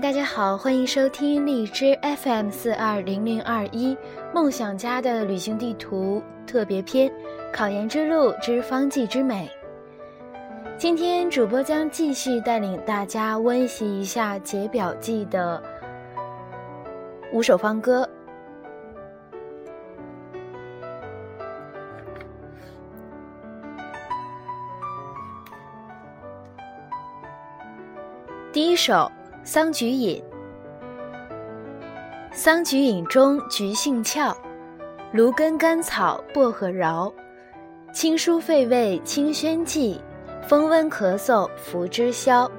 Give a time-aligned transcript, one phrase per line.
[0.00, 3.96] 大家好，欢迎收听荔枝 FM 四二零零二一
[4.32, 7.10] 梦想家的旅行地图特别篇：
[7.50, 9.50] 考研之路之方剂之美。
[10.76, 15.62] 今天主播将继续带领大家温习一下解表记的
[17.32, 18.06] 五首方歌。
[28.52, 29.10] 第一首。
[29.46, 30.20] 桑菊饮，
[32.32, 34.36] 桑菊饮中菊性俏，
[35.12, 37.12] 芦根甘草薄荷饶，
[37.92, 40.00] 清疏肺胃清宣剂，
[40.48, 42.50] 风温咳嗽服之消。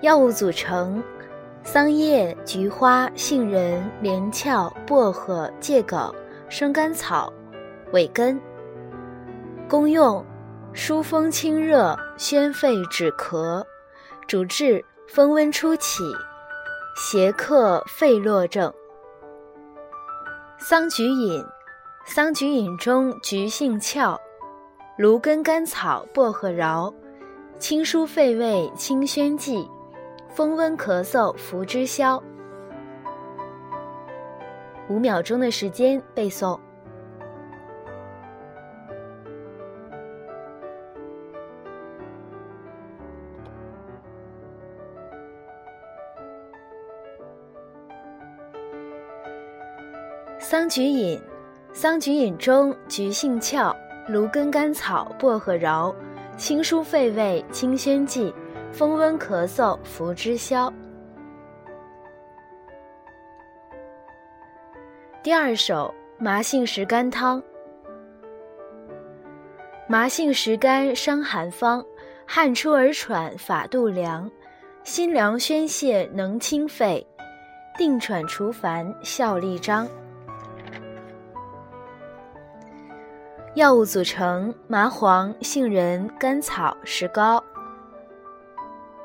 [0.00, 1.00] 药物组成：
[1.62, 6.12] 桑叶、菊花、杏仁、连翘、薄荷、桔梗、
[6.48, 7.32] 生甘草、
[7.92, 8.40] 尾根。
[9.68, 10.26] 功用：
[10.72, 13.64] 疏风清热，宣肺止咳。
[14.26, 16.02] 主治风温初起、
[16.96, 18.72] 邪客肺络症。
[20.58, 21.44] 桑菊饮，
[22.04, 24.18] 桑菊饮中菊性俏，
[24.98, 26.92] 芦根甘草薄荷饶，
[27.60, 29.70] 清疏肺胃清宣剂，
[30.28, 32.20] 风温咳嗽服之消。
[34.88, 36.58] 五秒钟的时间背诵。
[50.48, 51.20] 桑菊饮，
[51.72, 53.74] 桑菊饮中菊性俏，
[54.06, 55.92] 芦根甘草薄荷饶，
[56.36, 58.32] 清疏肺胃清宣剂，
[58.70, 60.72] 风温咳嗽服之消。
[65.20, 67.42] 第二首麻杏石甘汤。
[69.88, 71.84] 麻杏石甘伤寒方，
[72.24, 74.30] 汗出而喘法度凉，
[74.84, 77.04] 辛凉宣泄能清肺，
[77.76, 79.88] 定喘除烦效力彰。
[83.56, 87.42] 药物组成：麻黄、杏仁、甘草、石膏。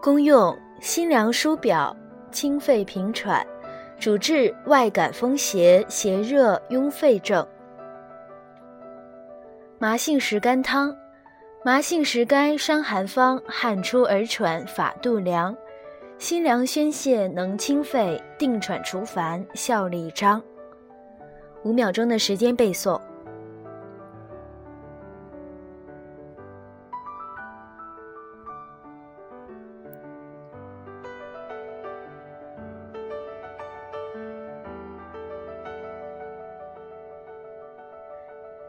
[0.00, 1.94] 功用：辛凉疏表，
[2.30, 3.46] 清肺平喘，
[4.00, 7.46] 主治外感风邪、邪热壅肺症。
[9.78, 10.96] 麻杏石甘汤，
[11.62, 15.54] 麻杏石甘伤寒方，汗出而喘法度凉，
[16.16, 20.42] 辛凉宣泄能清肺，定喘除烦效力彰。
[21.64, 22.98] 五秒钟的时间背诵。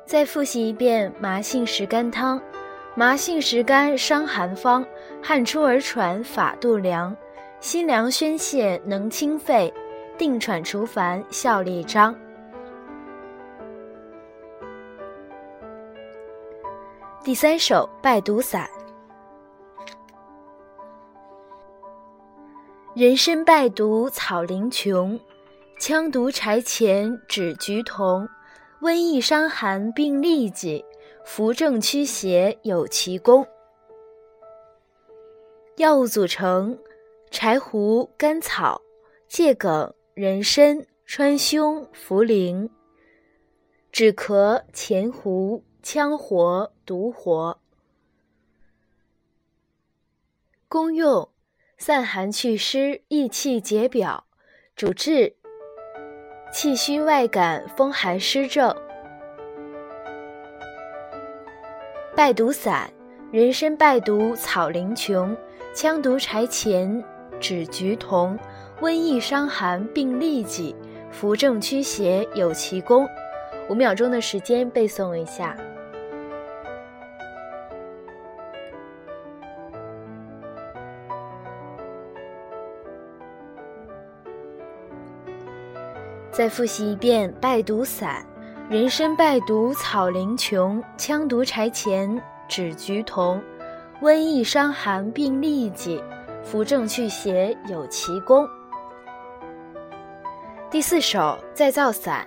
[0.09, 2.41] 再复习一遍麻杏石甘汤。
[2.95, 4.83] 麻杏石甘伤寒方，
[5.21, 7.15] 汗出而喘法度凉，
[7.59, 9.71] 辛凉宣泄能清肺，
[10.17, 12.15] 定喘除烦效力彰。
[17.23, 18.67] 第三首败毒散。
[22.95, 25.19] 人参败毒草灵琼，
[25.79, 28.27] 羌毒柴钱枳橘酮。
[28.81, 30.85] 瘟疫伤寒并痢疾，
[31.25, 33.45] 扶正驱邪有奇功。
[35.75, 36.79] 药物组成：
[37.29, 38.81] 柴胡、甘草、
[39.28, 42.69] 桔梗、人参、川芎、茯苓。
[43.91, 47.59] 止咳前胡、羌活、独活。
[50.69, 51.28] 功用：
[51.78, 54.25] 散寒祛湿，益气解表，
[54.73, 55.35] 主治。
[56.51, 58.75] 气虚外感风寒湿症。
[62.15, 62.89] 败毒散：
[63.31, 65.38] 人参败毒草灵琼，
[65.75, 67.03] 羌毒柴钱
[67.39, 68.38] 枳橘酮。
[68.81, 70.75] 瘟疫伤寒病痢疾，
[71.11, 73.07] 扶正驱邪有奇功。
[73.69, 75.56] 五秒钟的时间背诵一下。
[86.39, 88.25] 再复习一遍败毒散：
[88.69, 92.09] 人参败毒草灵穷，羌毒柴钱
[92.47, 93.41] 枳橘酮。
[94.00, 96.01] 瘟疫伤寒并痢疾，
[96.41, 98.47] 扶正祛邪有奇功。
[100.71, 102.25] 第四首再造散。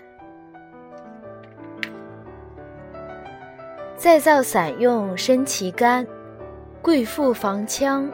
[3.97, 6.07] 再造散用参芪干，
[6.83, 8.07] 贵妇防羌，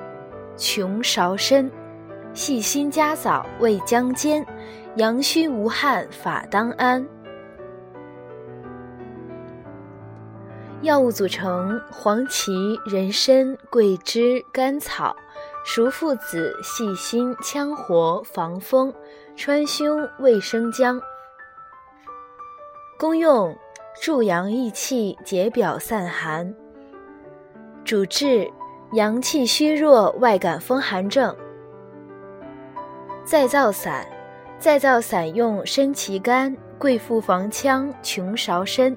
[0.57, 1.69] 穷芍参，
[2.33, 4.47] 细辛加枣味姜煎。
[4.99, 7.07] 阳虚无汗法当安。
[10.83, 15.15] 药物组成：黄芪、人参、桂枝、甘草、
[15.65, 18.93] 熟附子细辛羌活防风，
[19.37, 21.01] 川芎味生姜。
[22.99, 23.57] 功用：
[24.03, 26.53] 助阳益气，解表散寒。
[27.85, 28.51] 主治：
[28.95, 31.37] 阳气虚弱、外感风寒症。
[33.25, 34.05] 再造散，
[34.61, 38.95] 再造散用生旗干、贵妇防腔、琼芍参、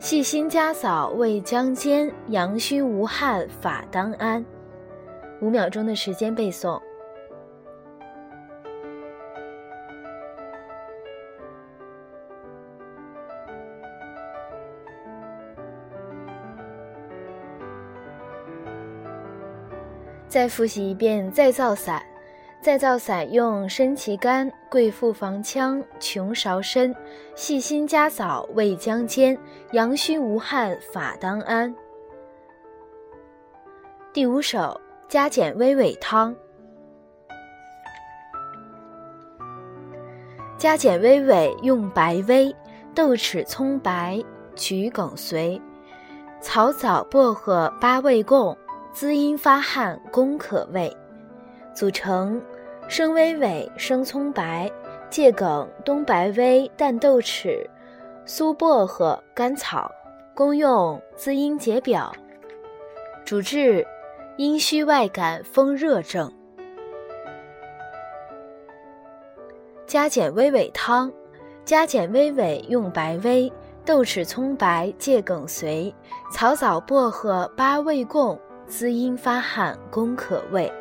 [0.00, 4.44] 细心加枣、味姜煎，阳虚无汗，法当安。
[5.40, 6.80] 五秒钟的时间背诵。
[20.26, 22.02] 再复习一遍再造散。
[22.60, 26.94] 再造散用生旗干、桂附防腔、琼芍参、
[27.34, 29.38] 细辛加枣、味姜煎，
[29.72, 31.74] 阳虚无汗，法当安。
[34.12, 34.80] 第五首。
[35.08, 36.36] 加减微尾汤。
[40.58, 42.54] 加减微尾用白薇、
[42.94, 44.22] 豆豉、葱白、
[44.54, 45.58] 桔梗随、
[46.42, 48.54] 草枣、薄荷、八味共，
[48.92, 50.94] 滋阴发汗，功可畏。
[51.78, 52.42] 组成：
[52.88, 54.68] 生微尾、生葱白、
[55.08, 57.64] 芥梗、冬白薇、淡豆豉、
[58.26, 59.88] 酥薄荷、甘草。
[60.34, 62.12] 功用：滋阴解表。
[63.24, 63.86] 主治。
[64.38, 66.32] 阴虚外感风热症，
[69.86, 71.12] 加减微尾汤。
[71.64, 73.52] 加减微尾用白薇、
[73.84, 75.94] 豆豉、葱白、芥梗随、
[76.32, 78.36] 草枣、薄荷、八味共，
[78.66, 80.72] 滋阴发汗，功可畏。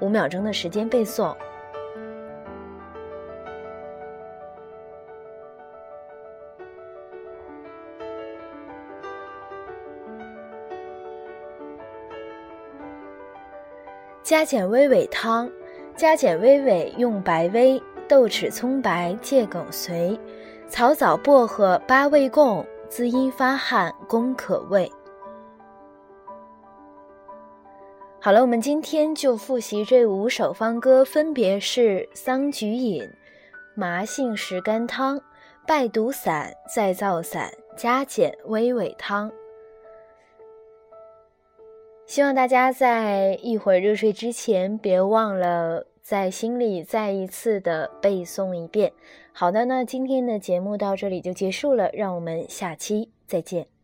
[0.00, 1.36] 五秒钟的时间背诵。
[14.22, 15.50] 加减微尾汤，
[15.96, 20.16] 加减微尾用白薇、豆豉、葱白、芥梗随、
[20.68, 24.88] 草枣、薄荷、八味共，滋阴发汗，功可畏。
[28.22, 33.08] 好了，我们今天就复习这五首方歌，分别是桑菊饮、
[33.74, 35.18] 麻杏石甘汤、
[35.66, 39.32] 败毒散、再造散、加减微尾汤。
[42.04, 48.92] 希望大家在一会儿入睡之前，别忘了在心里再一次的背诵一遍。
[49.32, 53.79] 好的，那今天的节目到这里就结束了，让我们下期再见。